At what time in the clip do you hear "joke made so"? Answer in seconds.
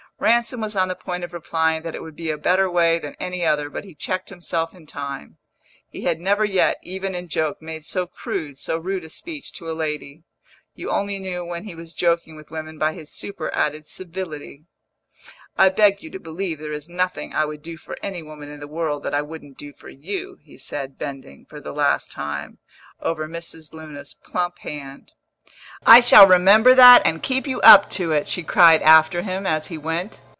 7.27-8.05